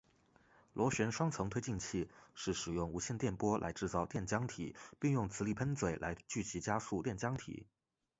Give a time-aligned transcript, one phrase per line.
[0.73, 7.67] 螺旋双层推进器是使用无线电波来制造电浆体并用磁力喷嘴来聚集加速电浆体。